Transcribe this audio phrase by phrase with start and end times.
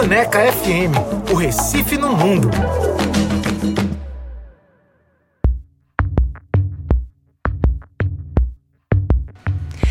[0.00, 2.48] Frecaneca FM, o Recife no mundo.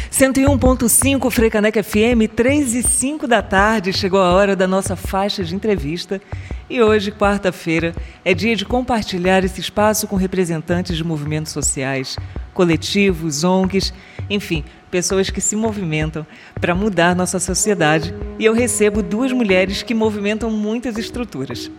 [0.10, 4.56] Cento e um ponto cinco Frecaneca FM, três e cinco da tarde, chegou a hora
[4.56, 6.20] da nossa faixa de entrevista
[6.68, 7.94] e hoje, quarta-feira,
[8.26, 12.18] é dia de compartilhar esse espaço com representantes de movimentos sociais,
[12.52, 13.94] coletivos, ONGs,
[14.28, 16.26] enfim, pessoas que se movimentam
[16.60, 18.14] para mudar nossa sociedade.
[18.38, 21.72] E eu recebo duas mulheres que movimentam muitas estruturas.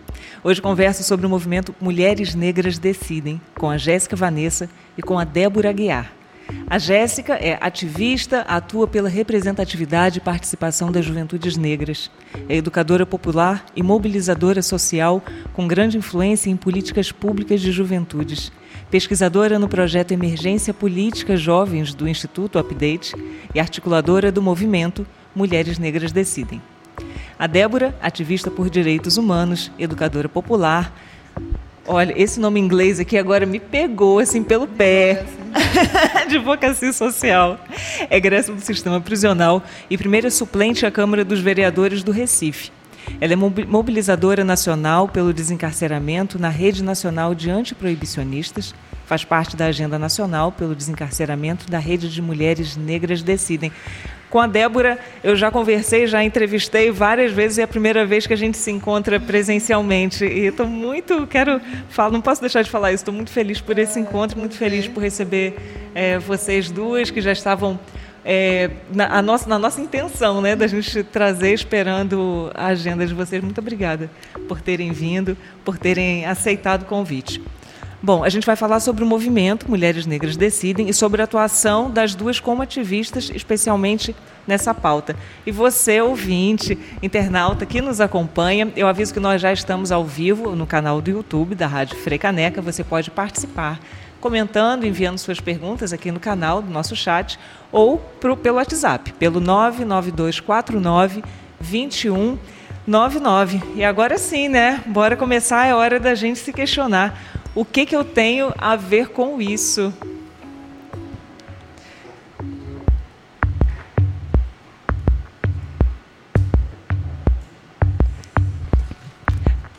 [0.43, 5.23] Hoje converso sobre o movimento Mulheres Negras Decidem, com a Jéssica Vanessa e com a
[5.23, 6.21] Débora Aguiar.
[6.67, 12.09] A Jéssica é ativista, atua pela representatividade e participação das juventudes negras.
[12.47, 15.23] É educadora popular e mobilizadora social
[15.53, 18.51] com grande influência em políticas públicas de juventudes.
[18.91, 23.15] Pesquisadora no projeto Emergência Política Jovens do Instituto Update
[23.55, 26.61] e articuladora do movimento Mulheres Negras Decidem.
[27.39, 30.93] A Débora, ativista por direitos humanos, educadora popular,
[31.87, 35.25] Olha, esse nome inglês aqui agora me pegou assim pelo pé.
[36.21, 37.59] Advocacia Social.
[38.09, 42.71] Egressa do sistema prisional e primeira suplente à Câmara dos Vereadores do Recife.
[43.19, 48.73] Ela é mobilizadora nacional pelo desencarceramento na Rede Nacional de Antiproibicionistas,
[49.05, 53.71] faz parte da Agenda Nacional pelo Desencarceramento da Rede de Mulheres Negras Decidem.
[54.29, 58.31] Com a Débora, eu já conversei, já entrevistei várias vezes é a primeira vez que
[58.31, 60.23] a gente se encontra presencialmente.
[60.23, 63.77] E estou muito, quero falar, não posso deixar de falar isso, estou muito feliz por
[63.77, 65.57] esse encontro, muito feliz por receber
[65.93, 67.77] é, vocês duas que já estavam
[68.23, 73.43] é, na, nossa, na nossa intenção, né, da gente trazer, esperando a agenda de vocês.
[73.43, 74.09] Muito obrigada
[74.47, 77.41] por terem vindo, por terem aceitado o convite.
[78.03, 81.89] Bom, a gente vai falar sobre o movimento Mulheres Negras Decidem e sobre a atuação
[81.89, 84.15] das duas como ativistas, especialmente
[84.47, 85.15] nessa pauta.
[85.45, 90.55] E você, ouvinte, internauta que nos acompanha, eu aviso que nós já estamos ao vivo
[90.55, 92.59] no canal do YouTube da Rádio Frecaneca.
[92.59, 93.79] Você pode participar
[94.21, 97.37] comentando, enviando suas perguntas aqui no canal do nosso chat
[97.71, 101.21] ou pro, pelo WhatsApp, pelo 99249
[101.59, 103.61] 2199.
[103.75, 104.81] E agora sim, né?
[104.85, 107.19] Bora começar, é hora da gente se questionar
[107.53, 109.93] o que, que eu tenho a ver com isso?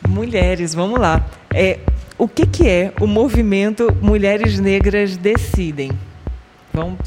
[0.07, 1.25] Mulheres, vamos lá.
[1.51, 1.79] É,
[2.23, 5.91] o que, que é o movimento Mulheres Negras Decidem?
[6.71, 6.97] Vamos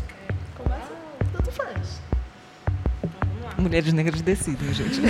[3.57, 5.01] Mulheres Negras Decidem, gente.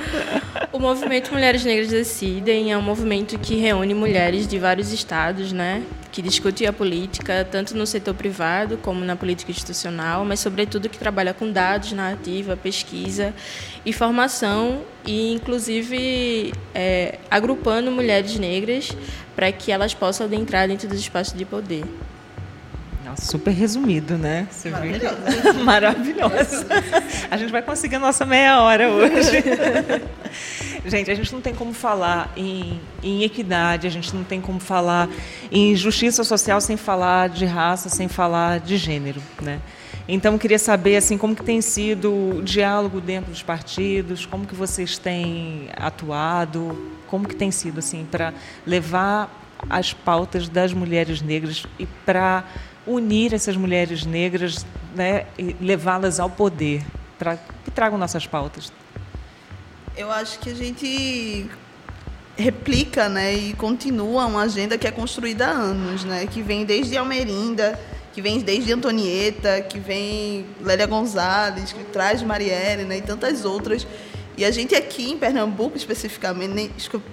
[0.72, 5.82] o movimento Mulheres Negras Decidem é um movimento que reúne mulheres de vários estados, né?
[6.14, 10.96] Que discute a política, tanto no setor privado como na política institucional, mas, sobretudo, que
[10.96, 13.34] trabalha com dados, narrativa, pesquisa
[13.84, 18.96] e formação, e, inclusive, é, agrupando mulheres negras
[19.34, 21.82] para que elas possam adentrar dentro dos espaços de poder
[23.16, 24.46] super resumido, né?
[24.50, 25.64] Você Maravilhosa.
[25.64, 26.66] Maravilhosa.
[27.30, 29.42] A gente vai conseguir a nossa meia hora hoje.
[30.86, 34.60] gente, a gente não tem como falar em, em equidade, a gente não tem como
[34.60, 35.08] falar
[35.50, 39.60] em justiça social sem falar de raça, sem falar de gênero, né?
[40.06, 44.54] Então, queria saber assim como que tem sido o diálogo dentro dos partidos, como que
[44.54, 48.34] vocês têm atuado, como que tem sido assim para
[48.66, 52.44] levar as pautas das mulheres negras e para
[52.86, 54.64] unir essas mulheres negras
[54.94, 56.82] né, e levá-las ao poder,
[57.18, 58.72] para que tragam nossas pautas?
[59.96, 61.48] Eu acho que a gente
[62.36, 66.96] replica né, e continua uma agenda que é construída há anos, né, que vem desde
[66.96, 67.78] Almerinda,
[68.12, 73.86] que vem desde Antonieta, que vem Lélia Gonzalez, que traz Marielle né, e tantas outras
[74.36, 77.06] e a gente aqui em Pernambuco, especificamente, desculpa,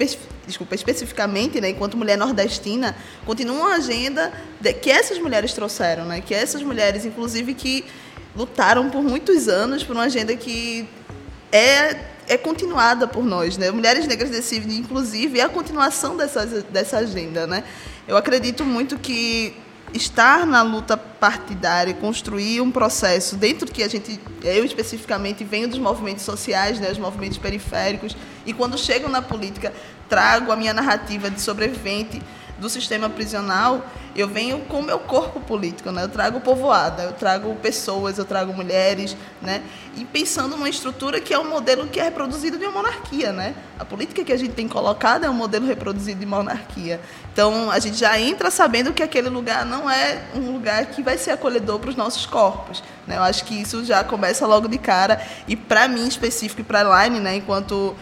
[0.48, 2.96] desculpa especificamente, né, enquanto mulher nordestina,
[3.26, 7.86] continua uma agenda de, que essas mulheres trouxeram, né, que essas mulheres, inclusive, que
[8.36, 10.88] lutaram por muitos anos por uma agenda que
[11.52, 13.72] é é continuada por nós, né?
[13.72, 17.64] Mulheres Negras Decidem, inclusive, é a continuação dessa, dessa agenda, né?
[18.08, 19.53] Eu acredito muito que
[19.93, 25.79] estar na luta partidária, construir um processo dentro que a gente, eu especificamente venho dos
[25.79, 28.16] movimentos sociais, né, os movimentos periféricos,
[28.46, 29.73] e quando chego na política
[30.09, 32.22] trago a minha narrativa de sobrevivente
[32.61, 33.84] do sistema prisional,
[34.16, 36.03] eu venho com o meu corpo político, né?
[36.03, 39.63] Eu trago povoada, eu trago pessoas, eu trago mulheres, né?
[39.97, 43.55] E pensando numa estrutura que é um modelo que é reproduzido de uma monarquia, né?
[43.79, 47.02] A política que a gente tem colocado é um modelo reproduzido de monarquia.
[47.34, 51.17] Então, a gente já entra sabendo que aquele lugar não é um lugar que vai
[51.17, 53.17] ser acolhedor para os nossos corpos, né?
[53.17, 57.05] Eu acho que isso já começa logo de cara e para mim específico e para
[57.05, 57.96] Line, né, enquanto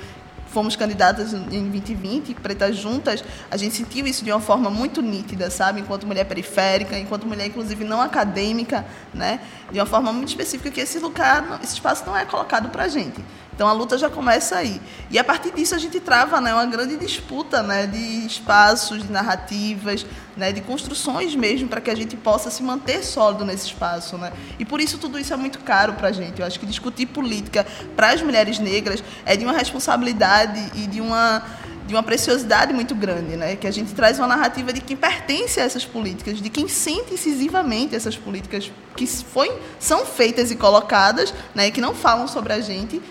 [0.51, 5.49] fomos candidatas em 2020, Pretas Juntas, a gente sentiu isso de uma forma muito nítida,
[5.49, 5.81] sabe?
[5.81, 9.39] Enquanto mulher periférica, enquanto mulher, inclusive, não acadêmica, né?
[9.71, 12.87] De uma forma muito específica que esse lugar, esse espaço não é colocado para a
[12.87, 13.23] gente.
[13.59, 14.79] Então a luta já começa aí.
[15.11, 19.11] E a partir disso a gente trava né, uma grande disputa né, de espaços, de
[19.11, 20.05] narrativas,
[20.37, 24.17] né, de construções mesmo, para que a gente possa se manter sólido nesse espaço.
[24.17, 24.31] Né?
[24.57, 26.39] E por isso tudo isso é muito caro para a gente.
[26.39, 27.67] Eu acho que discutir política
[27.97, 31.43] para as mulheres negras é de uma responsabilidade e de uma
[31.85, 33.55] de uma preciosidade muito grande, né?
[33.55, 37.15] Que a gente traz uma narrativa de quem pertence a essas políticas, de quem sente
[37.15, 41.71] incisivamente essas políticas que foi, são feitas e colocadas, né?
[41.71, 43.01] Que não falam sobre a gente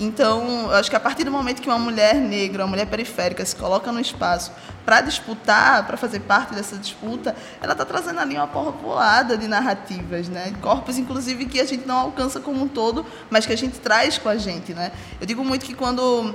[0.00, 3.54] então, acho que a partir do momento que uma mulher negra, uma mulher periférica se
[3.54, 4.50] coloca no espaço
[4.82, 10.26] para disputar, para fazer parte dessa disputa, ela está trazendo ali uma povoada de narrativas,
[10.26, 10.54] né?
[10.62, 14.16] Corpos, inclusive, que a gente não alcança como um todo, mas que a gente traz
[14.16, 14.90] com a gente, né?
[15.20, 16.34] Eu digo muito que quando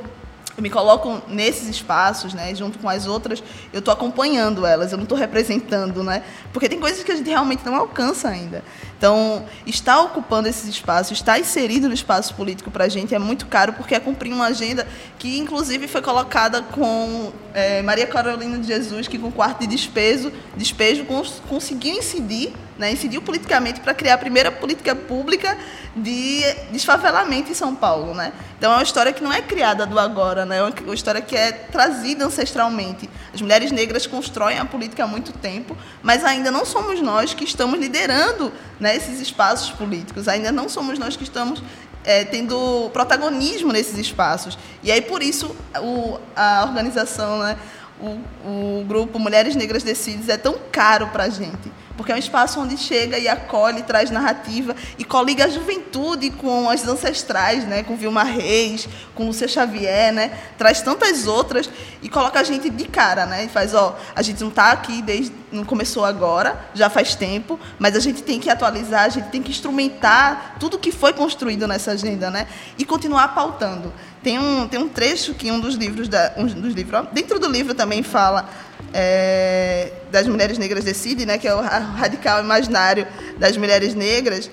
[0.55, 4.97] eu me coloco nesses espaços, né, junto com as outras, eu estou acompanhando elas, eu
[4.97, 6.23] não estou representando, né,
[6.53, 8.63] porque tem coisas que a gente realmente não alcança ainda.
[8.97, 13.45] Então, estar ocupando esses espaços, estar inserido no espaço político para a gente é muito
[13.45, 14.87] caro, porque é cumprir uma agenda
[15.19, 20.31] que, inclusive, foi colocada com é, Maria Carolina de Jesus, que com quarto de despejo,
[20.55, 25.57] despejo cons conseguiu incidir né, incidiu politicamente para criar a primeira política pública
[25.95, 28.13] de desfavelamento em São Paulo.
[28.13, 28.33] Né?
[28.57, 30.57] Então é uma história que não é criada do agora, né?
[30.57, 33.09] é uma história que é trazida ancestralmente.
[33.33, 37.45] As mulheres negras constroem a política há muito tempo, mas ainda não somos nós que
[37.45, 41.61] estamos liderando né, esses espaços políticos, ainda não somos nós que estamos
[42.03, 44.57] é, tendo protagonismo nesses espaços.
[44.83, 47.57] E aí, por isso, o, a organização, né,
[47.99, 52.19] o, o grupo Mulheres Negras Decides é tão caro para a gente porque é um
[52.19, 57.83] espaço onde chega e acolhe, traz narrativa e coliga a juventude com as ancestrais, né?
[57.83, 60.37] com Vilma Reis, com Lúcia Xavier, né?
[60.57, 61.69] traz tantas outras
[62.01, 63.45] e coloca a gente de cara, né?
[63.45, 67.57] E faz, ó, a gente não está aqui desde não começou agora, já faz tempo,
[67.79, 71.67] mas a gente tem que atualizar, a gente tem que instrumentar tudo que foi construído
[71.67, 72.47] nessa agenda, né?
[72.77, 73.93] E continuar pautando.
[74.25, 77.47] Tem um, tem um trecho que um dos livros da, um dos livros, dentro do
[77.47, 78.49] livro também fala
[78.91, 83.05] é, das mulheres negras decide, né, que é o radical imaginário
[83.37, 84.49] das mulheres negras,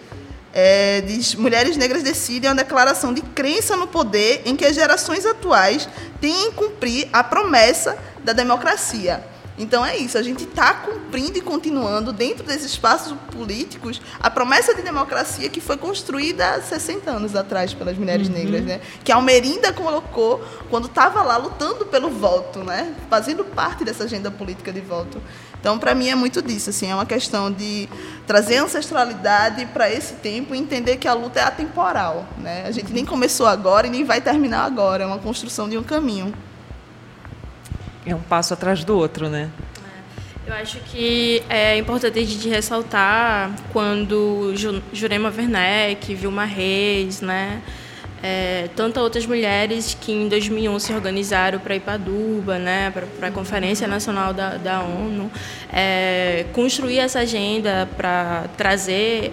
[0.52, 4.74] é, diz mulheres negras decidem é uma declaração de crença no poder em que as
[4.74, 5.88] gerações atuais
[6.20, 9.24] têm em cumprir a promessa da democracia.
[9.58, 14.74] Então é isso, a gente está cumprindo e continuando dentro desses espaços políticos a promessa
[14.74, 18.34] de democracia que foi construída há 60 anos atrás pelas mulheres uhum.
[18.34, 18.80] negras, né?
[19.04, 22.94] Que a Almerinda colocou quando estava lá lutando pelo voto, né?
[23.10, 25.20] Fazendo parte dessa agenda política de voto.
[25.60, 27.88] Então, para mim é muito disso, assim, é uma questão de
[28.26, 32.64] trazer ancestralidade para esse tempo e entender que a luta é atemporal, né?
[32.66, 35.82] A gente nem começou agora e nem vai terminar agora, é uma construção de um
[35.82, 36.32] caminho
[38.06, 39.50] é um passo atrás do outro, né?
[40.46, 40.50] É.
[40.50, 44.52] Eu acho que é importante gente ressaltar quando
[44.92, 47.62] Jurema Werneck, Vilma Reis, né,
[48.22, 53.86] é, tantas outras mulheres que em 2001 se organizaram para Ipaduba, né, para a Conferência
[53.86, 55.30] Nacional da, da ONU,
[55.72, 59.32] é, construir essa agenda para trazer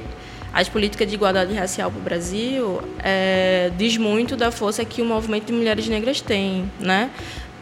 [0.51, 5.05] as políticas de igualdade racial para o Brasil é, diz muito da força que o
[5.05, 7.11] movimento de mulheres negras tem, né?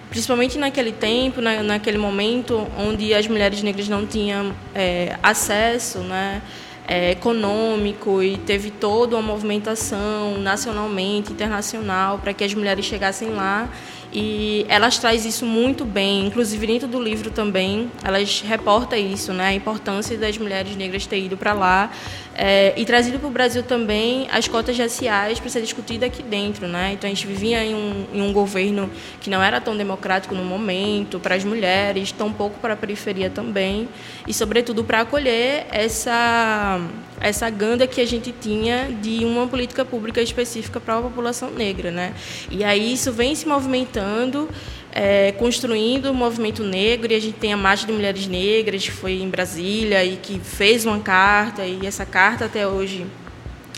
[0.10, 6.42] Principalmente naquele tempo, na, naquele momento onde as mulheres negras não tinham é, acesso, né,
[6.88, 13.70] é, econômico e teve toda uma movimentação nacionalmente, internacional para que as mulheres chegassem lá
[14.14, 19.48] e elas traz isso muito bem, inclusive dentro do livro também, elas reportam isso, né,
[19.48, 21.92] a importância das mulheres negras ter ido para lá
[22.38, 26.68] é, e trazido para o Brasil também as cotas raciais para ser discutida aqui dentro,
[26.68, 26.92] né?
[26.94, 30.44] Então a gente vivia em um, em um governo que não era tão democrático no
[30.44, 33.90] momento para as mulheres, tão pouco para a periferia também
[34.28, 36.80] e sobretudo para acolher essa
[37.20, 41.92] essa ganda que a gente tinha de uma política pública específica para a população negra,
[41.92, 42.14] né?
[42.50, 44.50] E aí isso vem se movimentando,
[44.92, 48.92] é, construindo o movimento negro, e a gente tem a Marcha de Mulheres Negras, que
[48.92, 53.06] foi em Brasília e que fez uma carta, e essa carta até hoje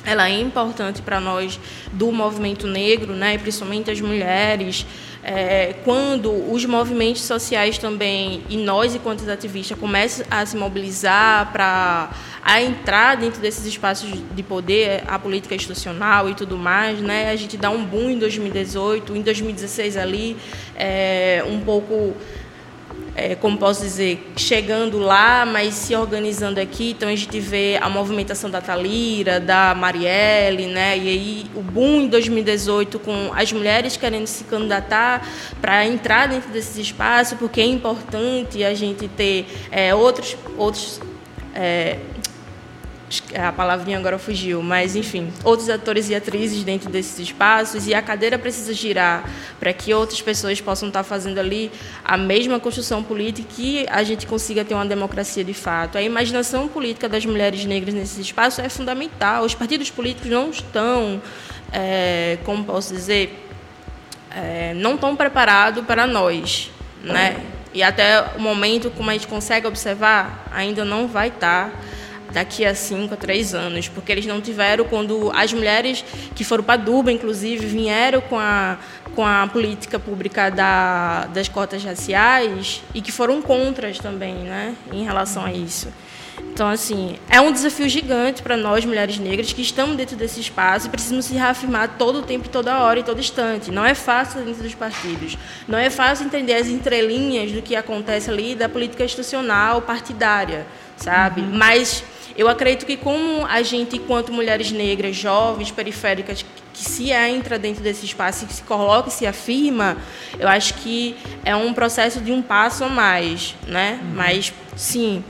[0.06, 1.60] ela é importante para nós
[1.92, 4.86] do movimento negro, né, principalmente as mulheres,
[5.24, 12.10] é, quando os movimentos sociais também, e nós, enquanto ativistas, começam a se mobilizar para
[12.44, 17.30] a entrar dentro desses espaços de poder, a política institucional e tudo mais, né?
[17.30, 20.38] A gente dá um boom em 2018, em 2016 ali,
[20.76, 22.16] é, um pouco
[23.20, 26.92] é, como posso dizer, chegando lá, mas se organizando aqui.
[26.92, 30.98] Então a gente vê a movimentação da Talira, da Marielle, né?
[30.98, 35.28] E aí o boom em 2018 com as mulheres querendo se candidatar
[35.60, 41.02] para entrar dentro desses espaços, porque é importante a gente ter é, outros outros
[41.54, 41.98] é,
[43.36, 48.02] a palavrinha agora fugiu, mas enfim, outros atores e atrizes dentro desses espaços e a
[48.02, 49.28] cadeira precisa girar
[49.60, 51.72] para que outras pessoas possam estar fazendo ali
[52.04, 55.98] a mesma construção política e a gente consiga ter uma democracia de fato.
[55.98, 59.44] A imaginação política das mulheres negras nesses espaços é fundamental.
[59.44, 61.22] Os partidos políticos não estão,
[61.72, 63.48] é, como posso dizer,
[64.30, 66.70] é, não estão preparados para nós,
[67.04, 67.38] né?
[67.74, 71.72] E até o momento, como a gente consegue observar, ainda não vai estar
[72.32, 76.04] daqui a cinco a três anos, porque eles não tiveram quando as mulheres
[76.36, 78.78] que foram para Duba, inclusive, vieram com a
[79.16, 85.04] com a política pública da, das cotas raciais e que foram contras também, né, em
[85.04, 85.90] relação a isso.
[86.40, 90.88] Então, assim, é um desafio gigante para nós, mulheres negras, que estamos dentro desse espaço
[90.88, 93.72] e precisamos se reafirmar todo o tempo, toda hora e todo instante.
[93.72, 95.38] Não é fácil dentro dos partidos.
[95.68, 100.68] Não é fácil entender as entrelinhas do que acontece ali da política institucional partidária,
[100.98, 101.42] sabe?
[101.42, 101.52] Uhum.
[101.54, 102.04] Mas
[102.36, 107.84] eu acredito que como a gente, enquanto mulheres negras, jovens, periféricas, que se entra dentro
[107.84, 109.98] desse espaço, que se coloca e se afirma,
[110.38, 114.00] eu acho que é um processo de um passo a mais, né?
[114.02, 114.10] Uhum.
[114.16, 115.24] Mas sim,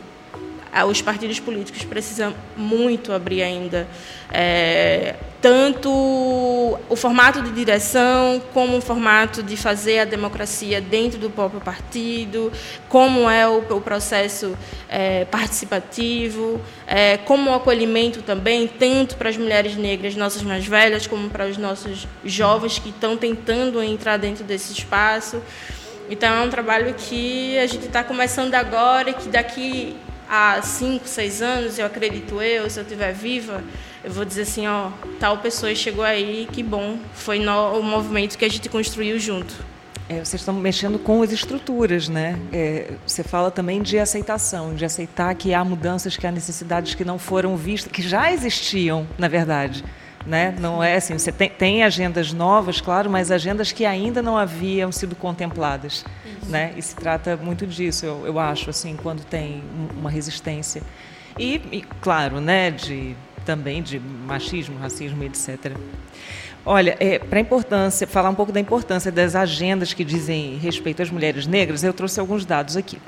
[0.88, 3.88] os partidos políticos precisam muito abrir ainda
[4.32, 11.30] é, tanto o formato de direção, como o formato de fazer a democracia dentro do
[11.30, 12.52] próprio partido,
[12.88, 14.58] como é o, o processo
[14.90, 21.08] é, participativo, é, como o acolhimento também, tanto para as mulheres negras, nossas mais velhas,
[21.08, 25.42] como para os nossos jovens que estão tentando entrar dentro desse espaço.
[26.10, 29.96] Então, é um trabalho que a gente está começando agora e que daqui
[30.30, 33.64] a cinco, seis anos, eu acredito eu, se eu estiver viva,
[34.04, 38.38] eu vou dizer assim, ó, tal pessoa chegou aí, que bom, foi no, o movimento
[38.38, 39.54] que a gente construiu junto.
[40.08, 42.40] É, vocês estão mexendo com as estruturas, né?
[42.52, 47.06] É, você fala também de aceitação, de aceitar que há mudanças, que há necessidades que
[47.06, 49.84] não foram vistas, que já existiam, na verdade.
[50.26, 50.54] Né?
[50.60, 54.92] Não é assim, você tem, tem, agendas novas, claro, mas agendas que ainda não haviam
[54.92, 56.04] sido contempladas,
[56.46, 56.74] né?
[56.76, 59.64] E se trata muito disso, eu, eu acho, assim, quando tem
[59.98, 60.84] uma resistência
[61.40, 65.72] e, e claro, né, de também de machismo, racismo, etc.
[66.66, 71.10] Olha, é, para importância, falar um pouco da importância das agendas que dizem respeito às
[71.10, 73.00] mulheres negras, eu trouxe alguns dados aqui.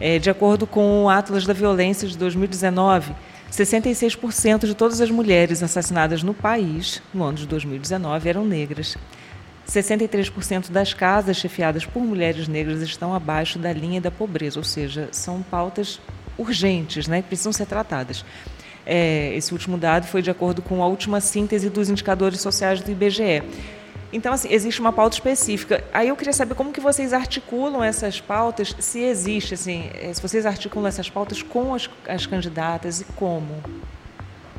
[0.00, 3.14] É, de acordo com o Atlas da Violência de 2019,
[3.50, 8.96] 66% de todas as mulheres assassinadas no país no ano de 2019 eram negras.
[9.68, 15.08] 63% das casas chefiadas por mulheres negras estão abaixo da linha da pobreza, ou seja,
[15.10, 16.00] são pautas
[16.38, 18.24] urgentes, né, que precisam ser tratadas.
[18.84, 22.90] É, esse último dado foi de acordo com a última síntese dos indicadores sociais do
[22.90, 23.42] IBGE.
[24.16, 25.84] Então, assim, existe uma pauta específica.
[25.92, 30.22] Aí eu queria saber como que vocês articulam essas pautas, se existe, assim, eh, se
[30.22, 33.62] vocês articulam essas pautas com as, as candidatas e como.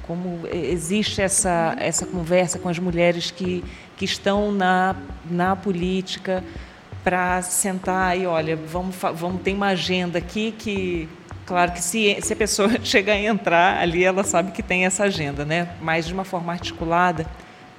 [0.03, 3.63] Como existe essa, essa conversa com as mulheres que,
[3.97, 4.95] que estão na,
[5.27, 6.43] na política
[7.03, 11.09] para sentar e, olha, vamos, vamos tem uma agenda aqui que
[11.47, 15.05] Claro que se, se a pessoa chegar a entrar ali, ela sabe que tem essa
[15.05, 15.69] agenda, né?
[15.81, 17.25] Mas de uma forma articulada,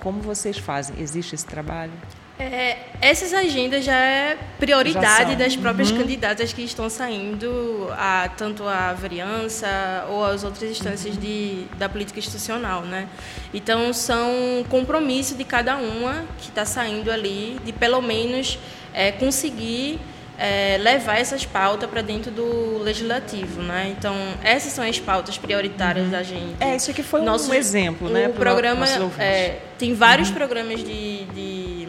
[0.00, 0.96] como vocês fazem?
[1.00, 1.92] Existe esse trabalho?
[2.40, 5.98] É, essas agendas já é prioridade já das próprias uhum.
[5.98, 9.66] candidatas que estão saindo, a, tanto a vereança
[10.08, 11.20] ou as outras instâncias uhum.
[11.20, 12.82] de, da política institucional.
[12.82, 13.08] Né?
[13.52, 18.56] Então, são compromissos de cada uma que está saindo ali, de pelo menos
[18.94, 19.98] é, conseguir
[20.38, 23.92] é, levar essas pautas para dentro do legislativo, né?
[23.98, 26.10] Então essas são as pautas prioritárias uhum.
[26.12, 26.54] da gente.
[26.60, 28.28] É isso aqui foi Nosso, um exemplo, né?
[28.28, 28.86] O programa
[29.18, 30.34] é, tem vários uhum.
[30.34, 31.88] programas de, de,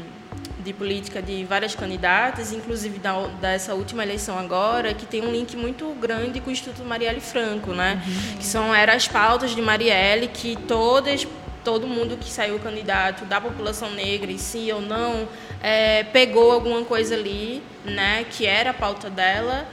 [0.64, 5.56] de, política de várias candidatas, inclusive da, dessa última eleição agora, que tem um link
[5.56, 8.02] muito grande com o Instituto Marielle Franco, né?
[8.04, 8.38] Uhum.
[8.38, 11.24] Que são eram as pautas de Marielle que todas
[11.64, 15.28] todo mundo que saiu candidato da população negra, e sim ou não,
[15.62, 19.68] é, pegou alguma coisa ali, né, que era a pauta dela,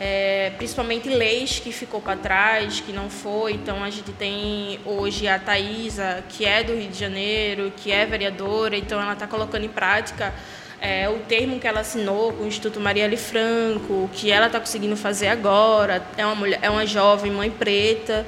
[0.00, 3.52] é, principalmente leis que ficou para trás, que não foi.
[3.52, 8.06] Então a gente tem hoje a Thaisa, que é do Rio de Janeiro, que é
[8.06, 10.32] vereadora, então ela está colocando em prática
[10.80, 14.96] é, o termo que ela assinou com o Instituto Marielle Franco, que ela está conseguindo
[14.96, 18.24] fazer agora, é uma, mulher, é uma jovem mãe preta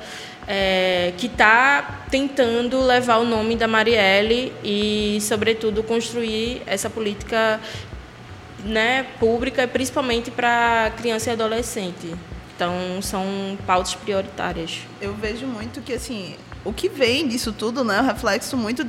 [0.53, 7.61] é, que está tentando levar o nome da Marielle e, sobretudo, construir essa política
[8.65, 12.17] né, pública, principalmente para criança e adolescente.
[12.57, 13.25] Então, são
[13.65, 14.81] pautas prioritárias.
[15.01, 18.85] Eu vejo muito que, assim, o que vem disso tudo, né, é um reflexo muito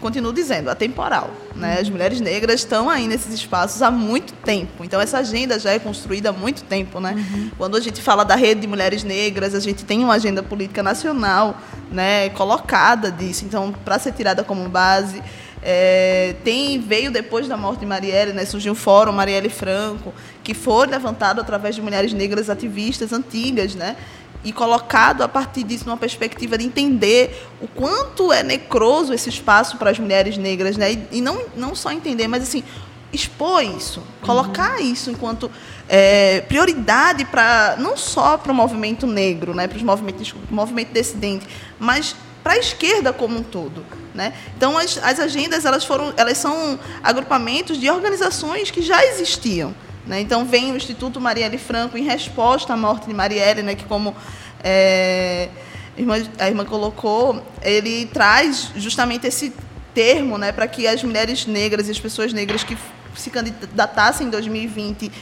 [0.00, 1.30] continuo dizendo, atemporal.
[1.54, 1.78] Né?
[1.80, 4.84] As mulheres negras estão aí nesses espaços há muito tempo.
[4.84, 7.00] Então, essa agenda já é construída há muito tempo.
[7.00, 7.14] Né?
[7.14, 7.50] Uhum.
[7.56, 10.82] Quando a gente fala da rede de mulheres negras, a gente tem uma agenda política
[10.82, 13.44] nacional né, colocada disso.
[13.44, 15.22] Então, para ser tirada como base.
[15.62, 20.54] É, tem veio depois da morte de Marielle, né, surgiu um fórum Marielle Franco, que
[20.54, 23.94] foi levantado através de mulheres negras ativistas antigas, né,
[24.42, 29.76] e colocado a partir disso numa perspectiva de entender o quanto é necroso esse espaço
[29.76, 30.92] para as mulheres negras, né?
[30.92, 32.64] E, e não, não só entender, mas assim
[33.12, 34.92] expor isso, colocar uhum.
[34.92, 35.50] isso enquanto
[35.88, 39.66] é, prioridade para não só para o movimento negro, né?
[39.66, 41.46] Para os movimentos, movimento dissidente,
[41.78, 44.32] mas para a esquerda como um todo, né?
[44.56, 49.74] Então as, as agendas elas foram, elas são agrupamentos de organizações que já existiam.
[50.10, 50.20] Né?
[50.20, 54.12] Então, vem o Instituto Marielle Franco em resposta à morte de Marielle, né, que, como
[54.60, 55.48] é,
[55.96, 59.52] a, irmã, a irmã colocou, ele traz justamente esse
[59.94, 62.76] termo né, para que as mulheres negras e as pessoas negras que
[63.14, 65.12] se candidatassem em 2020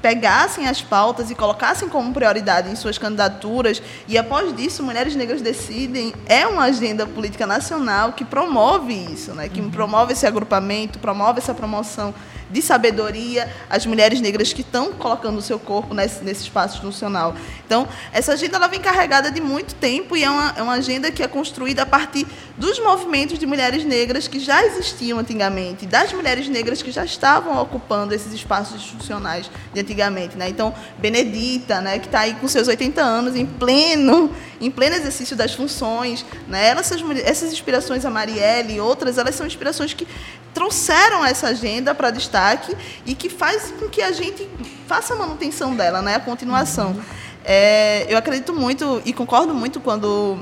[0.00, 5.42] pegassem as pautas e colocassem como prioridade em suas candidaturas e após disso mulheres negras
[5.42, 9.70] decidem é uma agenda política nacional que promove isso né que uhum.
[9.70, 12.14] promove esse agrupamento promove essa promoção
[12.50, 17.34] de sabedoria às mulheres negras que estão colocando o seu corpo nesse, nesse espaço institucional.
[17.64, 21.10] Então, essa agenda ela vem carregada de muito tempo e é uma, é uma agenda
[21.10, 22.26] que é construída a partir
[22.56, 27.60] dos movimentos de mulheres negras que já existiam antigamente, das mulheres negras que já estavam
[27.60, 30.36] ocupando esses espaços institucionais de antigamente.
[30.36, 30.48] Né?
[30.48, 34.30] Então, Benedita, né, que está aí com seus 80 anos, em pleno,
[34.60, 36.68] em pleno exercício das funções, né?
[36.68, 40.06] essas, essas inspirações, a Marielle e outras, elas são inspirações que
[40.52, 42.76] trouxeram essa agenda para destaque
[43.06, 44.48] e que faz com que a gente
[44.86, 46.16] faça a manutenção dela, né?
[46.16, 46.94] a continuação.
[47.44, 50.38] É, eu acredito muito e concordo muito quando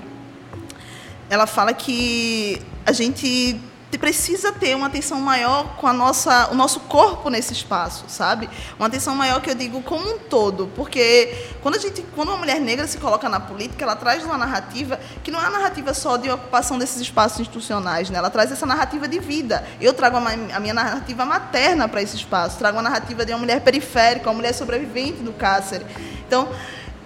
[1.30, 3.60] ela fala que a gente
[3.96, 8.50] precisa ter uma atenção maior com a nossa, o nosso corpo nesse espaço, sabe?
[8.78, 12.36] Uma atenção maior que eu digo como um todo, porque quando a gente, quando uma
[12.36, 15.94] mulher negra se coloca na política, ela traz uma narrativa que não é a narrativa
[15.94, 18.18] só de ocupação desses espaços institucionais, né?
[18.18, 19.66] Ela traz essa narrativa de vida.
[19.80, 23.38] Eu trago a, a minha narrativa materna para esse espaço, trago uma narrativa de uma
[23.38, 25.86] mulher periférica, uma mulher sobrevivente do cárcere.
[26.26, 26.48] Então,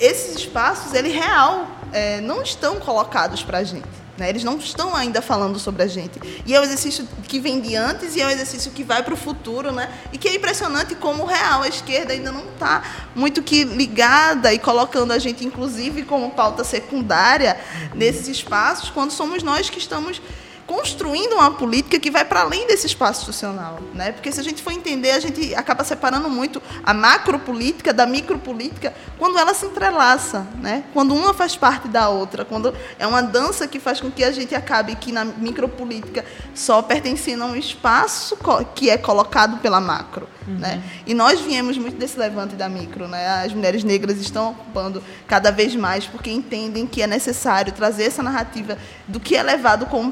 [0.00, 4.01] esses espaços, ele real, é, não estão colocados para a gente.
[4.16, 4.29] Né?
[4.29, 6.20] Eles não estão ainda falando sobre a gente.
[6.44, 9.14] E é um exercício que vem de antes e é um exercício que vai para
[9.14, 9.90] o futuro, né?
[10.12, 12.83] E que é impressionante como real a esquerda ainda não está
[13.14, 17.59] muito que ligada e colocando a gente, inclusive, como pauta secundária
[17.94, 20.20] nesses espaços, quando somos nós que estamos
[20.72, 23.78] construindo uma política que vai para além desse espaço institucional.
[23.92, 24.11] Né?
[24.11, 28.94] Porque se a gente for entender, a gente acaba separando muito a macropolítica da micropolítica
[29.18, 30.85] quando ela se entrelaça, né?
[30.94, 34.32] quando uma faz parte da outra, quando é uma dança que faz com que a
[34.32, 38.38] gente acabe que na micropolítica só pertencendo a um espaço
[38.74, 40.26] que é colocado pela macro.
[40.46, 40.58] Uhum.
[40.58, 40.82] Né?
[41.06, 43.06] E nós viemos muito desse levante da micro.
[43.06, 43.44] Né?
[43.44, 48.22] As mulheres negras estão ocupando cada vez mais porque entendem que é necessário trazer essa
[48.22, 50.11] narrativa do que é levado como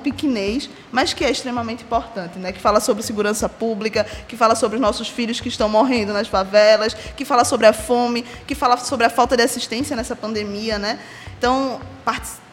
[0.90, 2.52] mas que é extremamente importante, né?
[2.52, 6.28] que fala sobre segurança pública, que fala sobre os nossos filhos que estão morrendo nas
[6.28, 10.78] favelas, que fala sobre a fome, que fala sobre a falta de assistência nessa pandemia.
[10.78, 10.98] Né?
[11.38, 11.80] Então,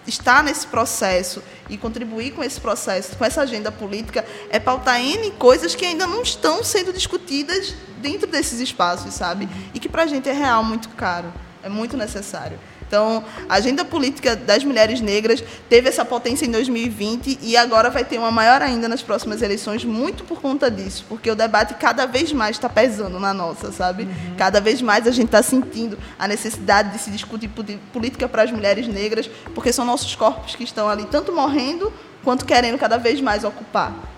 [0.08, 5.32] estar nesse processo e contribuir com esse processo, com essa agenda política, é pautar N
[5.32, 9.50] coisas que ainda não estão sendo discutidas dentro desses espaços, sabe?
[9.74, 12.58] E que para a gente é real muito caro, é muito necessário.
[12.88, 18.06] Então, a agenda política das mulheres negras teve essa potência em 2020 e agora vai
[18.06, 22.06] ter uma maior ainda nas próximas eleições, muito por conta disso, porque o debate cada
[22.06, 24.04] vez mais está pesando na nossa, sabe?
[24.04, 24.36] Uhum.
[24.38, 27.50] Cada vez mais a gente está sentindo a necessidade de se discutir
[27.91, 31.91] política para as mulheres negras, porque são nossos corpos que estão ali tanto morrendo
[32.23, 34.17] quanto querendo cada vez mais ocupar.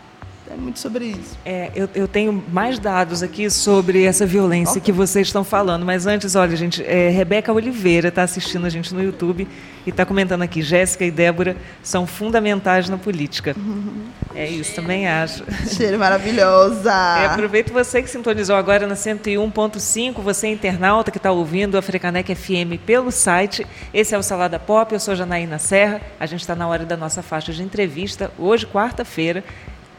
[0.51, 1.37] É muito sobre isso.
[1.45, 4.81] É, eu, eu, tenho mais dados aqui sobre essa violência okay.
[4.81, 8.91] que vocês estão falando, mas antes, olha, gente, é, Rebeca Oliveira está assistindo a gente
[8.91, 9.47] no YouTube
[9.85, 13.55] e está comentando aqui: Jéssica e Débora são fundamentais na política.
[13.55, 14.05] Uhum.
[14.33, 15.43] É isso, também acho.
[15.75, 16.91] Cheiro maravilhosa.
[16.91, 22.33] É, aproveito você que sintonizou agora na 101.5, você internauta que está ouvindo a Frecanec
[22.33, 23.67] FM pelo site.
[23.93, 26.01] Esse é o Salada Pop, eu sou Janaína Serra.
[26.19, 29.43] A gente está na hora da nossa faixa de entrevista, hoje, quarta-feira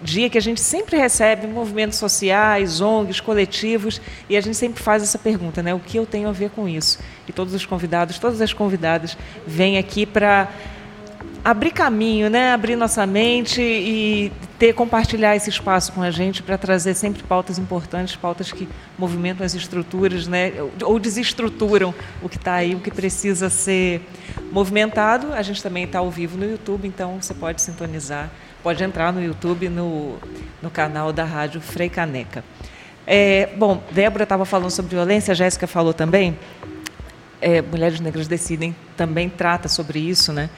[0.02, 5.02] dia que a gente sempre recebe movimentos sociais, ONGs, coletivos, e a gente sempre faz
[5.02, 5.74] essa pergunta, né?
[5.74, 6.98] O que eu tenho a ver com isso?
[7.28, 10.48] E todos os convidados, todas as convidadas vêm aqui para
[11.44, 12.52] abrir caminho, né?
[12.52, 17.58] abrir nossa mente e ter compartilhar esse espaço com a gente para trazer sempre pautas
[17.58, 20.52] importantes, pautas que movimentam as estruturas, né?
[20.82, 24.02] ou desestruturam o que está aí, o que precisa ser
[24.52, 25.32] movimentado.
[25.32, 28.30] A gente também está ao vivo no YouTube, então você pode sintonizar,
[28.62, 30.16] pode entrar no YouTube no,
[30.62, 32.44] no canal da Rádio Frei Caneca.
[33.06, 36.38] É, bom, Débora estava falando sobre violência, a Jéssica falou também.
[37.40, 40.50] É, Mulheres Negras Decidem também trata sobre isso, né?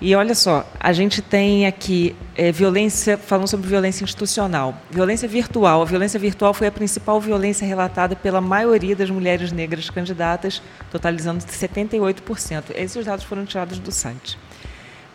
[0.00, 5.82] E olha só, a gente tem aqui é, violência, falando sobre violência institucional, violência virtual.
[5.82, 11.44] A violência virtual foi a principal violência relatada pela maioria das mulheres negras candidatas, totalizando
[11.44, 12.64] 78%.
[12.74, 14.38] Esses dados foram tirados do site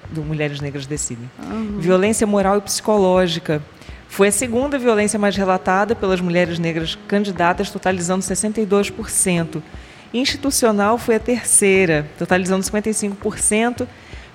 [0.09, 1.29] do Mulheres Negras Decidem.
[1.39, 1.79] Uhum.
[1.79, 3.61] Violência moral e psicológica.
[4.07, 9.61] Foi a segunda violência mais relatada pelas mulheres negras candidatas, totalizando 62%.
[10.13, 13.85] Institucional foi a terceira, totalizando 55%.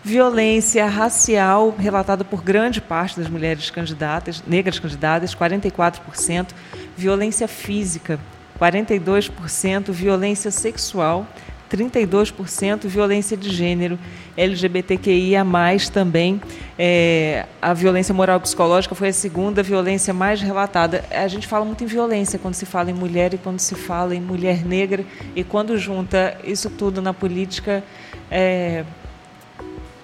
[0.03, 6.49] Violência racial, relatada por grande parte das mulheres candidatas, negras candidatas, 44%.
[6.97, 8.21] Violência física,
[8.61, 9.91] 42%.
[9.91, 11.27] Violência sexual,
[11.71, 13.99] 32% violência de gênero,
[14.37, 15.45] LGBTQIA+,
[15.93, 16.41] também.
[16.79, 21.05] É, a violência moral psicológica foi a segunda violência mais relatada.
[21.11, 24.15] A gente fala muito em violência quando se fala em mulher e quando se fala
[24.15, 25.05] em mulher negra,
[25.37, 27.85] e quando junta isso tudo na política,
[28.31, 28.85] é,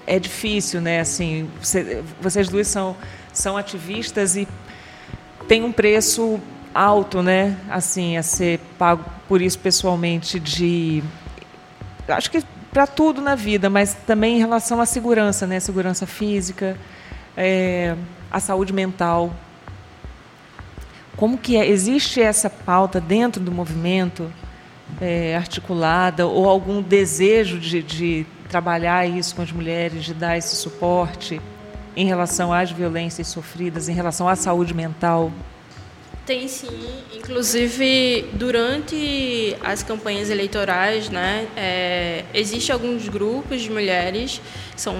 [0.07, 1.01] é difícil, né?
[1.01, 2.97] Assim, você, vocês duas são,
[3.33, 4.47] são ativistas e
[5.49, 6.41] tem um preço
[6.73, 7.57] alto, né?
[7.69, 11.03] Assim, a ser pago por isso pessoalmente de
[12.09, 12.43] acho que
[12.73, 15.59] para tudo na vida, mas também em relação à segurança, né?
[15.61, 16.77] Segurança física,
[17.37, 17.97] é,
[18.31, 19.35] a saúde mental.
[21.17, 21.67] Como que é?
[21.67, 24.31] Existe essa pauta dentro do movimento
[25.01, 30.55] é, articulada ou algum desejo de, de trabalhar isso com as mulheres, de dar esse
[30.57, 31.41] suporte
[31.97, 35.33] em relação às violências sofridas, em relação à saúde mental?
[36.27, 36.69] Tem sim,
[37.15, 44.41] inclusive durante as campanhas eleitorais, né, é, existe alguns grupos de mulheres,
[44.77, 44.97] são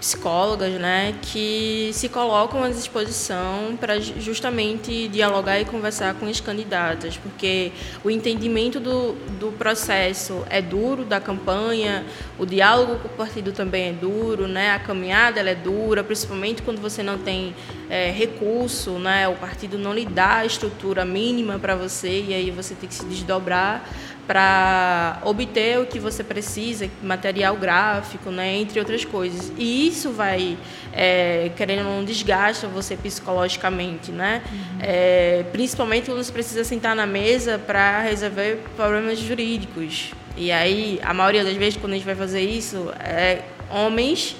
[0.00, 7.16] psicólogas, né, que se colocam à disposição para justamente dialogar e conversar com as candidatas,
[7.16, 7.72] porque
[8.04, 12.04] o entendimento do, do processo é duro da campanha,
[12.38, 16.80] o diálogo com o partido também é duro, né, a caminhada é dura, principalmente quando
[16.80, 17.54] você não tem
[17.90, 22.50] é, recurso, né, o partido não lhe dá a estrutura mínima para você e aí
[22.50, 23.84] você tem que se desdobrar
[24.28, 29.50] para obter o que você precisa, material gráfico, né, entre outras coisas.
[29.56, 30.58] E isso vai,
[30.92, 34.42] é, querendo não, desgasta você psicologicamente, né?
[34.52, 34.78] Uhum.
[34.80, 40.12] É, principalmente quando você precisa sentar na mesa para resolver problemas jurídicos.
[40.36, 44.36] E aí, a maioria das vezes, quando a gente vai fazer isso, é homens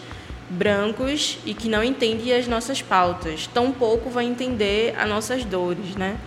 [0.50, 3.46] brancos e que não entendem as nossas pautas.
[3.46, 6.18] Tampouco vai entender as nossas dores, né?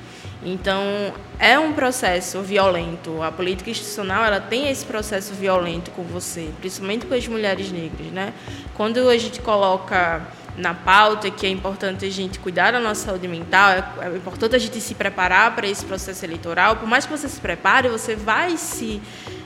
[0.44, 3.22] Então, é um processo violento.
[3.22, 8.08] A política institucional, ela tem esse processo violento com você, principalmente com as mulheres negras,
[8.08, 8.34] né?
[8.74, 10.22] Quando a gente coloca
[10.58, 14.56] na pauta que é importante a gente cuidar da nossa saúde mental, é, é importante
[14.56, 16.76] a gente se preparar para esse processo eleitoral.
[16.78, 19.02] Por mais que você se prepare, você vai se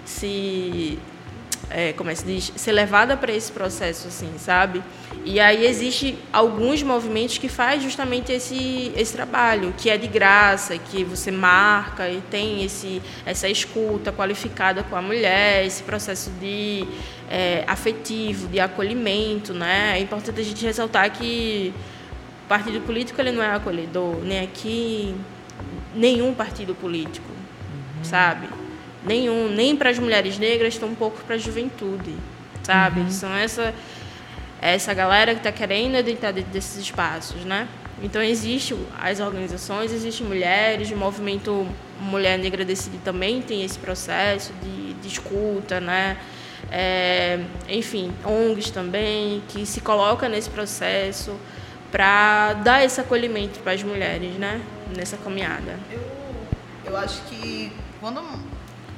[0.05, 0.99] se
[1.69, 4.83] é, como é se diz, ser levada para esse processo, assim, sabe?
[5.23, 10.77] E aí existe alguns movimentos que faz justamente esse, esse trabalho, que é de graça,
[10.77, 16.87] que você marca e tem esse, essa escuta qualificada com a mulher, esse processo de
[17.29, 19.97] é, afetivo, de acolhimento, né?
[19.97, 21.73] É importante a gente ressaltar que
[22.45, 25.15] o partido político ele não é acolhedor, nem aqui,
[25.95, 28.03] nenhum partido político, uhum.
[28.03, 28.47] sabe?
[29.05, 32.15] Nenhum, nem para as mulheres negras, tão pouco para a juventude,
[32.63, 33.01] sabe?
[33.01, 33.11] Uhum.
[33.11, 33.73] São essa
[34.61, 37.67] essa galera que está querendo entrar dentro desses espaços, né?
[38.01, 41.67] Então existe as organizações, existem mulheres, o movimento
[41.99, 46.17] Mulher Negra Decide também tem esse processo de, de escuta, né?
[46.71, 47.39] É,
[47.69, 51.35] enfim, ONGs também que se coloca nesse processo
[51.91, 54.61] para dar esse acolhimento para as mulheres, né?
[54.95, 55.79] Nessa caminhada.
[55.91, 56.01] Eu,
[56.85, 58.21] eu acho que quando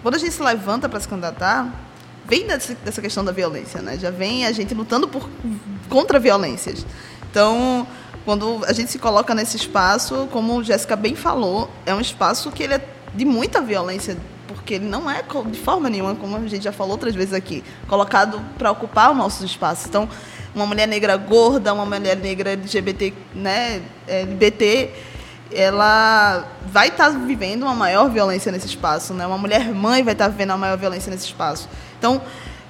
[0.07, 1.69] quando a gente se levanta para se candidatar,
[2.25, 3.97] vem dessa, questão da violência, né?
[3.97, 5.29] Já vem a gente lutando por,
[5.89, 6.85] contra violências.
[7.29, 7.85] Então,
[8.23, 12.63] quando a gente se coloca nesse espaço, como Jéssica bem falou, é um espaço que
[12.63, 14.15] ele é de muita violência,
[14.47, 17.61] porque ele não é de forma nenhuma, como a gente já falou outras vezes aqui,
[17.89, 19.89] colocado para ocupar o nosso espaço.
[19.89, 20.07] Então,
[20.55, 24.89] uma mulher negra gorda, uma mulher negra LGBT, né, LGBT,
[25.51, 29.25] ela vai estar tá vivendo uma maior violência nesse espaço, né?
[29.25, 31.69] Uma mulher mãe vai estar tá vivendo uma maior violência nesse espaço.
[31.97, 32.21] Então,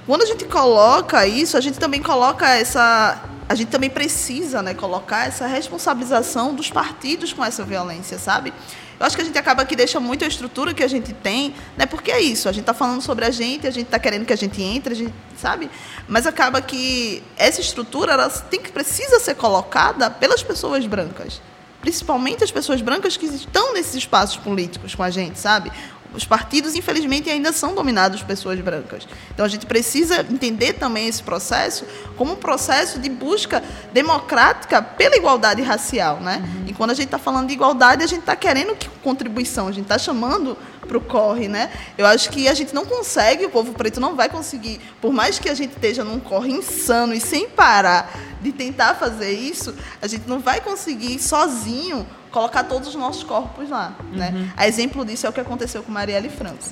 [0.06, 4.74] quando a gente coloca isso, a gente também coloca essa a gente também precisa né,
[4.74, 8.54] colocar essa responsabilização dos partidos com essa violência, sabe?
[9.00, 11.54] Eu acho que a gente acaba que deixa muito a estrutura que a gente tem,
[11.78, 11.86] né?
[11.86, 14.34] Porque é isso, a gente está falando sobre a gente, a gente está querendo que
[14.34, 15.70] a gente entre, a gente, sabe?
[16.10, 21.40] Mas acaba que essa estrutura ela tem que precisa ser colocada pelas pessoas brancas
[21.88, 25.72] principalmente as pessoas brancas que estão nesses espaços políticos com a gente, sabe?
[26.14, 29.08] Os partidos, infelizmente, ainda são dominados por pessoas brancas.
[29.34, 35.16] Então, a gente precisa entender também esse processo como um processo de busca democrática pela
[35.16, 36.20] igualdade racial.
[36.20, 36.38] Né?
[36.44, 36.68] Uhum.
[36.68, 39.72] E quando a gente está falando de igualdade, a gente está querendo que contribuição, a
[39.72, 41.48] gente está chamando para o corre.
[41.48, 41.70] Né?
[41.98, 45.38] Eu acho que a gente não consegue, o povo preto não vai conseguir, por mais
[45.38, 50.08] que a gente esteja num corre insano e sem parar de tentar fazer isso, a
[50.08, 52.06] gente não vai conseguir sozinho
[52.38, 53.96] colocar todos os nossos corpos lá.
[54.12, 54.30] Né?
[54.30, 54.42] Uhum.
[54.42, 54.54] Né?
[54.56, 56.64] A exemplo disso é o que aconteceu com Marielle Franco.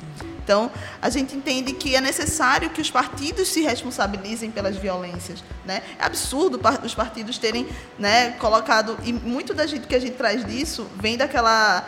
[0.44, 0.70] Então,
[1.02, 5.44] a gente entende que é necessário que os partidos se responsabilizem pelas violências.
[5.66, 5.82] Né?
[5.98, 8.96] É absurdo os partidos terem né, colocado.
[9.04, 11.84] E muito da gente que a gente traz disso vem daquela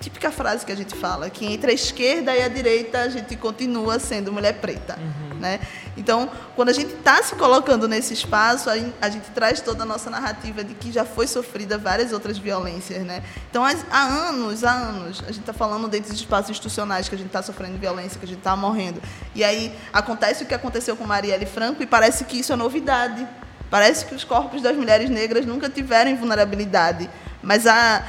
[0.00, 3.36] típica frase que a gente fala, que entre a esquerda e a direita a gente
[3.36, 4.98] continua sendo mulher preta.
[4.98, 5.29] Uhum.
[5.40, 5.58] Né?
[5.96, 9.86] Então, quando a gente está se colocando nesse espaço, a, a, gente traz toda a
[9.86, 13.02] nossa narrativa de que já foi sofrida várias outras violências.
[13.04, 13.22] Né?
[13.50, 17.18] Então, há anos, há anos, a gente está falando dentro dos espaços institucionais que a
[17.18, 19.02] gente está sofrendo violência, que a gente está morrendo.
[19.34, 23.26] E aí acontece o que aconteceu com Marielle Franco e parece que isso é novidade.
[23.70, 27.08] Parece que os corpos das mulheres negras nunca tiveram vulnerabilidade.
[27.42, 28.04] Mas a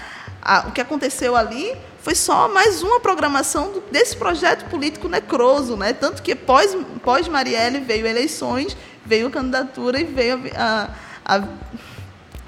[0.67, 5.93] o que aconteceu ali foi só mais uma programação desse projeto político necroso, né?
[5.93, 8.75] Tanto que pós, pós Marielle veio eleições,
[9.05, 10.89] veio candidatura e veio a,
[11.23, 11.43] a, a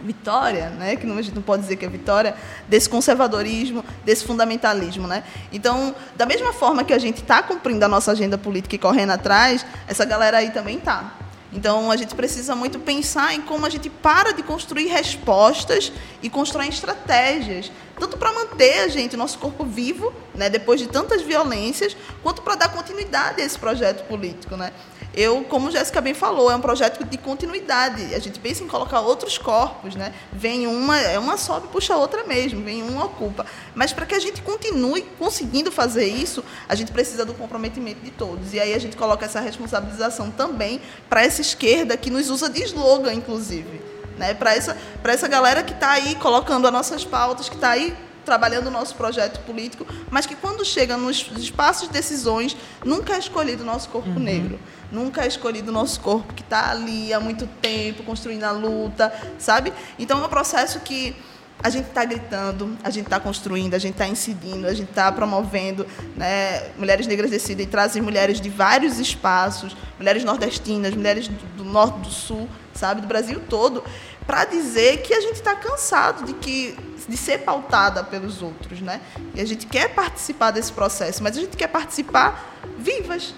[0.03, 0.95] vitória, né?
[0.95, 2.35] Que não, a gente não pode dizer que é vitória
[2.67, 5.23] desse conservadorismo, desse fundamentalismo, né?
[5.51, 9.11] Então, da mesma forma que a gente está cumprindo a nossa agenda política e correndo
[9.11, 11.22] atrás, essa galera aí também está.
[11.53, 16.29] Então, a gente precisa muito pensar em como a gente para de construir respostas e
[16.29, 21.95] constrói estratégias, tanto para manter a gente, nosso corpo vivo, né, depois de tantas violências,
[22.23, 24.57] quanto para dar continuidade a esse projeto político.
[24.57, 24.73] Né?
[25.15, 28.15] Eu, como Jéssica bem falou, é um projeto de continuidade.
[28.15, 30.11] A gente pensa em colocar outros corpos, né?
[30.31, 33.45] Vem uma, é uma sobe, puxa a outra mesmo, vem uma ocupa.
[33.75, 38.09] Mas para que a gente continue conseguindo fazer isso, a gente precisa do comprometimento de
[38.09, 38.53] todos.
[38.53, 42.63] E aí a gente coloca essa responsabilização também para essa esquerda que nos usa de
[42.63, 43.81] slogan, inclusive.
[44.17, 44.33] Né?
[44.33, 48.67] Para essa, essa galera que está aí colocando as nossas pautas, que está aí trabalhando
[48.67, 53.63] o nosso projeto político, mas que quando chega nos espaços de decisões, nunca é escolhido
[53.63, 54.19] o nosso corpo uhum.
[54.19, 54.59] negro.
[54.91, 59.11] Nunca é escolhido o nosso corpo que está ali há muito tempo, construindo a luta,
[59.39, 59.73] sabe?
[59.97, 61.15] Então é um processo que
[61.63, 65.09] a gente está gritando, a gente está construindo, a gente está incidindo, a gente está
[65.11, 65.87] promovendo.
[66.15, 66.71] Né?
[66.77, 72.09] Mulheres Negras Decidem trazem mulheres de vários espaços, mulheres nordestinas, mulheres do, do norte, do
[72.09, 73.81] sul, sabe, do Brasil todo,
[74.25, 79.01] para dizer que a gente está cansado de que de ser pautada pelos outros, né?
[79.35, 83.33] E a gente quer participar desse processo, mas a gente quer participar vivas,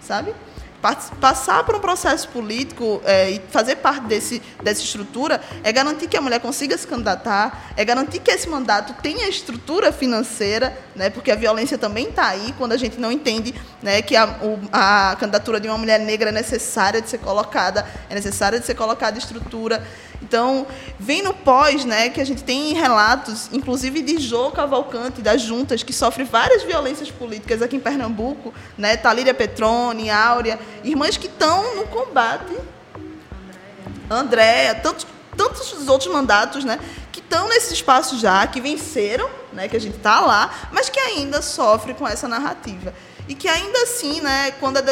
[0.00, 0.34] sabe?
[1.18, 6.16] passar por um processo político é, e fazer parte desse, dessa estrutura é garantir que
[6.16, 11.30] a mulher consiga se candidatar, é garantir que esse mandato tenha estrutura financeira, né, porque
[11.30, 15.16] a violência também está aí quando a gente não entende né, que a, o, a
[15.18, 19.16] candidatura de uma mulher negra é necessária de ser colocada, é necessária de ser colocada
[19.16, 19.82] estrutura.
[20.24, 20.66] Então,
[20.98, 25.82] vem no pós, né, que a gente tem relatos, inclusive de Jô Cavalcante, das juntas,
[25.82, 31.76] que sofre várias violências políticas aqui em Pernambuco, né, Talíria Petrone, Áurea, irmãs que estão
[31.76, 32.56] no combate.
[34.10, 35.06] Andréia, tantos,
[35.36, 36.80] tantos outros mandatos, né,
[37.12, 40.98] que estão nesse espaço já, que venceram, né, que a gente está lá, mas que
[40.98, 42.94] ainda sofre com essa narrativa.
[43.28, 44.82] E que ainda assim, né, quando a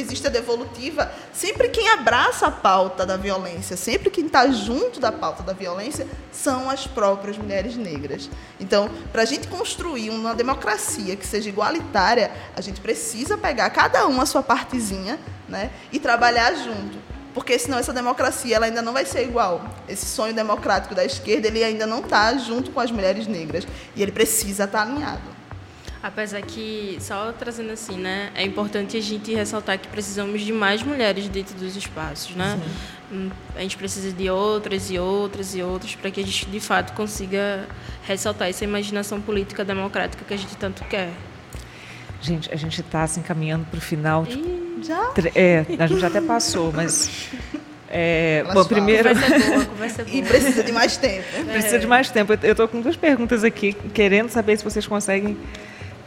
[0.00, 5.12] existe a devolutiva, sempre quem abraça a pauta da violência, sempre quem está junto da
[5.12, 8.28] pauta da violência, são as próprias mulheres negras.
[8.60, 14.06] Então, para a gente construir uma democracia que seja igualitária, a gente precisa pegar cada
[14.06, 17.06] uma a sua partezinha né, e trabalhar junto.
[17.36, 19.62] Porque senão essa democracia ela ainda não vai ser igual.
[19.86, 23.66] Esse sonho democrático da esquerda ele ainda não está junto com as mulheres negras.
[23.94, 25.35] E ele precisa estar tá alinhado.
[26.06, 30.80] Apesar que, só trazendo assim, né, é importante a gente ressaltar que precisamos de mais
[30.80, 32.56] mulheres dentro dos espaços, né?
[32.62, 33.16] Sim.
[33.16, 36.60] Hum, a gente precisa de outras e outras e outras para que a gente, de
[36.60, 37.66] fato, consiga
[38.04, 41.10] ressaltar essa imaginação política democrática que a gente tanto quer.
[42.22, 44.24] Gente, a gente está se assim, encaminhando para o final.
[44.26, 45.12] Tipo, já?
[45.34, 47.30] É, a gente até passou, mas
[47.90, 49.08] é, bom, primeiro.
[49.08, 50.16] Conversa boa, conversa boa.
[50.16, 51.24] E precisa de mais tempo.
[51.50, 52.32] Precisa de mais tempo.
[52.44, 55.36] Eu estou com duas perguntas aqui, querendo saber se vocês conseguem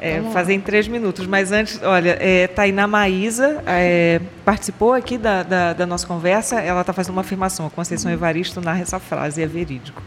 [0.01, 1.27] É, fazer em três minutos.
[1.27, 6.61] Mas antes, olha, é, Tainá Maísa é, participou aqui da, da, da, nossa conversa.
[6.61, 7.65] Ela está fazendo uma afirmação.
[7.65, 10.01] A Conceição Evaristo narra essa frase, é verídico.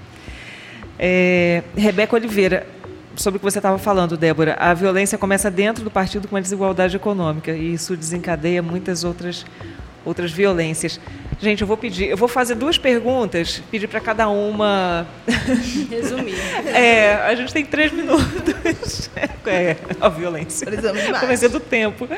[0.98, 2.66] É, Rebeca Oliveira,
[3.16, 6.40] sobre o que você estava falando, Débora, a violência começa dentro do partido com a
[6.40, 9.44] desigualdade econômica e isso desencadeia muitas outras
[10.04, 11.00] outras violências.
[11.40, 15.04] Gente, eu vou pedir, eu vou fazer duas perguntas, pedir para cada uma.
[15.90, 16.36] Resumir.
[16.68, 19.10] É, a gente tem três minutos.
[19.44, 20.68] É, a violência.
[21.18, 22.08] Comecei do tempo.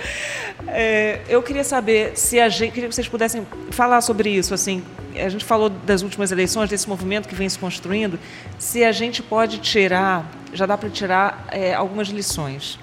[0.68, 4.52] É, eu queria saber se a gente, queria que vocês pudessem falar sobre isso.
[4.52, 4.82] Assim,
[5.16, 8.20] a gente falou das últimas eleições, desse movimento que vem se construindo.
[8.58, 12.78] Se a gente pode tirar, já dá para tirar é, algumas lições.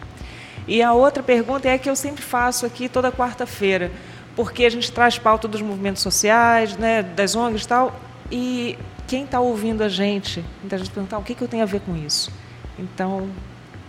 [0.68, 3.92] E a outra pergunta é a que eu sempre faço aqui toda quarta-feira
[4.36, 8.00] porque a gente traz pauta dos movimentos sociais, né, das ONGs e tal,
[8.32, 11.64] e quem está ouvindo a gente, muita gente pergunta, ah, o que, que eu tenho
[11.64, 12.32] a ver com isso?
[12.80, 13.30] Então,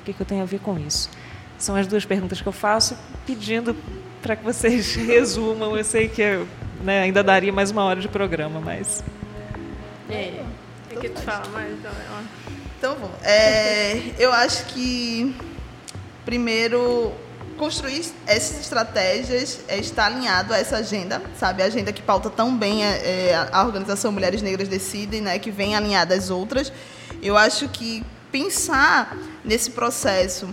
[0.01, 1.09] o que, que eu tenho a ver com isso?
[1.57, 3.77] São as duas perguntas que eu faço, pedindo
[4.21, 5.77] para que vocês resumam.
[5.77, 6.45] Eu sei que
[6.83, 9.05] né, ainda daria mais uma hora de programa, mas...
[10.11, 10.43] É,
[10.93, 11.73] o que tu fala mais?
[11.73, 11.93] Então,
[12.79, 13.11] então bom.
[13.23, 15.35] É, eu acho que,
[16.25, 17.13] primeiro,
[17.63, 21.63] construir essas estratégias é estar alinhado a essa agenda, sabe?
[21.63, 25.39] A agenda que pauta tão bem é, é a organização Mulheres Negras Decidem, né?
[25.39, 26.73] Que vem alinhada às outras.
[27.23, 30.53] Eu acho que pensar nesse processo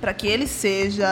[0.00, 1.06] para que ele seja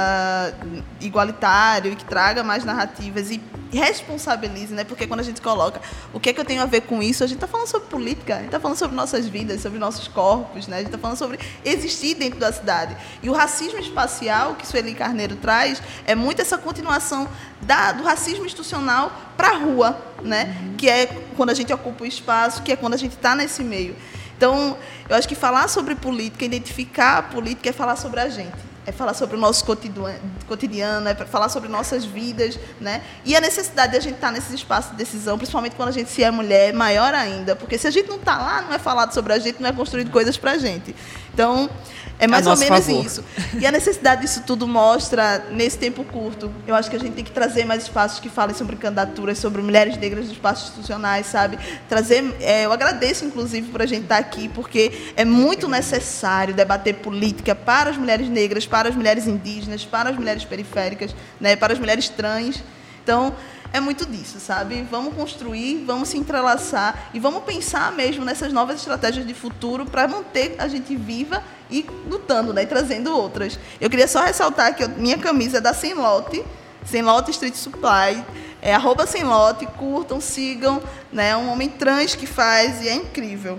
[1.01, 4.83] igualitário e que traga mais narrativas e responsabilize, né?
[4.83, 5.81] Porque quando a gente coloca
[6.12, 7.88] o que é que eu tenho a ver com isso, a gente está falando sobre
[7.88, 10.77] política, a gente está falando sobre nossas vidas, sobre nossos corpos, né?
[10.77, 12.96] A gente está falando sobre existir dentro da cidade.
[13.22, 17.29] E o racismo espacial que Sueli Carneiro traz é muito essa continuação
[17.61, 20.57] da, do racismo institucional para a rua, né?
[20.62, 20.74] Uhum.
[20.77, 23.62] Que é quando a gente ocupa o espaço, que é quando a gente está nesse
[23.62, 23.94] meio.
[24.35, 28.68] Então, eu acho que falar sobre política, identificar a política é falar sobre a gente
[28.88, 33.03] é falar sobre o nosso cotidiano, é falar sobre nossas vidas, né?
[33.22, 36.09] E a necessidade de a gente estar nesses espaços de decisão, principalmente quando a gente
[36.09, 39.12] se é mulher, maior ainda, porque se a gente não está lá, não é falado
[39.12, 40.96] sobre a gente, não é construído coisas para a gente.
[41.33, 41.71] Então,
[42.19, 43.07] é mais ou menos favor.
[43.07, 43.25] isso.
[43.59, 46.51] E a necessidade disso tudo mostra nesse tempo curto.
[46.67, 49.62] Eu acho que a gente tem que trazer mais espaços que falem sobre candidaturas, sobre
[49.62, 51.59] mulheres negras nos espaços institucionais, sabe?
[51.88, 52.25] Trazer.
[52.41, 57.55] É, eu agradeço, inclusive, por a gente estar aqui, porque é muito necessário debater política
[57.55, 61.79] para as mulheres negras, para as mulheres indígenas, para as mulheres periféricas, né, para as
[61.79, 62.62] mulheres trans.
[63.05, 63.35] Então,
[63.73, 64.87] é muito disso, sabe?
[64.91, 70.09] Vamos construir, vamos se entrelaçar e vamos pensar mesmo nessas novas estratégias de futuro para
[70.09, 72.63] manter a gente viva e lutando, né?
[72.63, 73.59] E trazendo outras.
[73.81, 76.45] Eu queria só ressaltar que minha camisa é da Senlote,
[76.85, 78.25] Senlote Street Supply,
[78.63, 81.31] é arroba Senlote, curtam, sigam, né?
[81.31, 83.59] É um homem trans que faz e é incrível.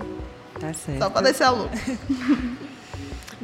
[0.60, 0.98] Tá certo.
[0.98, 1.70] Só para descer a luz.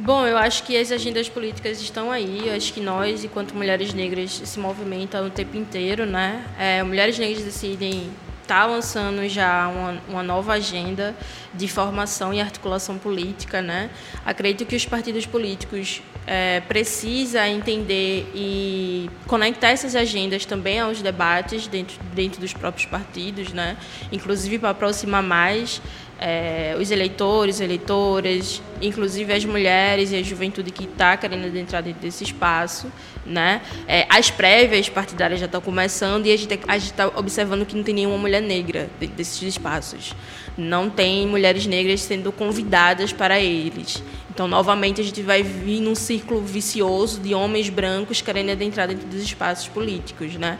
[0.07, 2.47] Bom, eu acho que as agendas políticas estão aí.
[2.47, 6.45] Eu acho que nós, enquanto mulheres negras, se movimentam o tempo inteiro, né?
[6.57, 8.09] É, mulheres negras decidem
[8.41, 11.13] está lançando já uma, uma, nova agenda
[11.53, 13.89] de formação e articulação política, né?
[14.25, 21.67] Acredito que os partidos políticos é, precisam entender e conectar essas agendas também aos debates
[21.67, 23.75] dentro, dentro dos próprios partidos, né?
[24.09, 25.81] Inclusive para aproximar mais
[26.19, 32.01] é, os eleitores, eleitoras, inclusive as mulheres e a juventude que está querendo entrar dentro
[32.01, 32.91] desse espaço.
[33.25, 33.61] Né?
[33.87, 37.93] É, as prévias partidárias já estão começando e a gente está observando que não tem
[37.93, 40.13] nenhuma mulher negra dentro desses espaços.
[40.57, 44.01] Não tem mulheres negras sendo convidadas para eles.
[44.29, 49.07] Então, novamente, a gente vai vir num círculo vicioso de homens brancos querendo adentrar dentro
[49.07, 50.35] dos espaços políticos.
[50.35, 50.57] Né?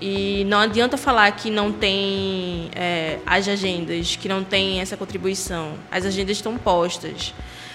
[0.00, 5.74] E não adianta falar que não tem é, as agendas, que não tem essa contribuição.
[5.90, 7.32] As agendas estão postas.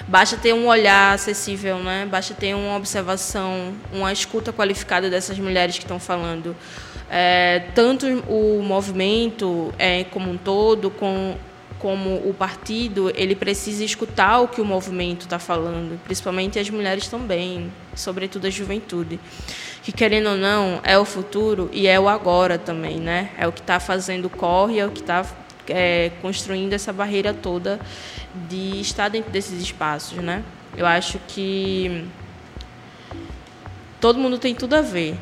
[0.08, 2.08] Basta ter um olhar acessível, né?
[2.10, 6.56] basta ter uma observação, uma escuta qualificada dessas mulheres que estão falando.
[7.10, 11.36] É, tanto o movimento é, como um todo, com,
[11.82, 17.08] como o partido, ele precisa escutar o que o movimento está falando, principalmente as mulheres
[17.08, 19.20] também, sobretudo a juventude
[19.84, 23.32] que querendo ou não é o futuro e é o agora também, né?
[23.38, 25.26] É o que está fazendo corre, é o que está
[25.68, 27.80] é, construindo essa barreira toda
[28.48, 30.44] de estar dentro desses espaços, né?
[30.78, 32.06] Eu acho que
[34.00, 35.16] todo mundo tem tudo a ver,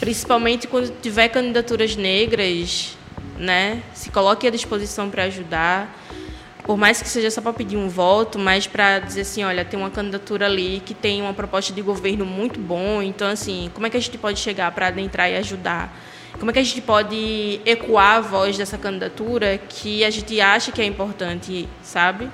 [0.00, 2.96] principalmente quando tiver candidaturas negras,
[3.42, 3.82] né?
[3.92, 5.94] Se coloque à disposição para ajudar
[6.64, 9.78] por mais que seja só para pedir um voto, mas para dizer assim, olha, tem
[9.78, 13.90] uma candidatura ali que tem uma proposta de governo muito bom, então assim, como é
[13.90, 15.92] que a gente pode chegar para adentrar e ajudar?
[16.38, 20.72] Como é que a gente pode ecoar a voz dessa candidatura que a gente acha
[20.72, 22.30] que é importante, sabe?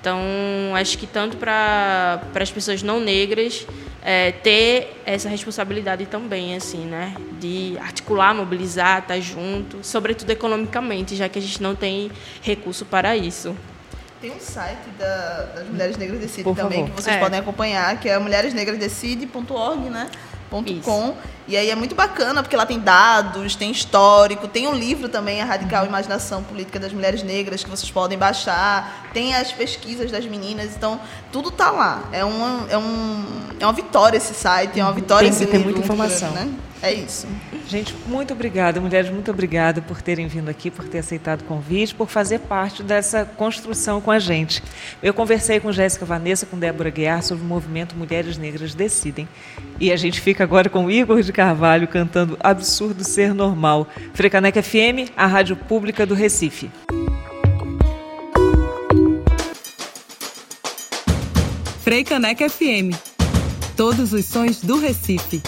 [0.00, 0.20] Então,
[0.74, 3.66] acho que tanto para as pessoas não negras
[4.04, 7.14] é, ter essa responsabilidade também, assim, né?
[7.38, 12.10] De articular, mobilizar, estar tá junto, sobretudo economicamente, já que a gente não tem
[12.42, 13.56] recurso para isso.
[14.20, 17.18] Tem um site da, das Mulheres Negras Decide também, que vocês é.
[17.18, 20.10] podem acompanhar, que é mulheresnegrasdecide.org, né?
[20.84, 21.14] .com,
[21.46, 25.40] e aí é muito bacana, porque lá tem dados, tem histórico, tem um livro também,
[25.42, 30.24] A Radical Imaginação Política das Mulheres Negras, que vocês podem baixar, tem as pesquisas das
[30.24, 31.00] meninas, então
[31.32, 32.04] tudo tá lá.
[32.12, 33.24] É uma, é um,
[33.58, 36.30] é uma vitória esse site, é uma vitória tem, esse Tem muita informação.
[36.30, 36.48] Né?
[36.82, 37.28] É isso.
[37.68, 41.94] Gente, muito obrigada, mulheres, muito obrigada por terem vindo aqui, por ter aceitado o convite,
[41.94, 44.60] por fazer parte dessa construção com a gente.
[45.00, 49.28] Eu conversei com Jéssica Vanessa, com Débora Guiar sobre o movimento Mulheres Negras Decidem.
[49.78, 53.88] E a gente fica agora com Igor de Carvalho cantando Absurdo Ser Normal.
[54.14, 56.70] Frecaneca FM, a rádio pública do Recife.
[61.80, 62.94] Freicaneca FM.
[63.76, 65.42] Todos os sons do Recife.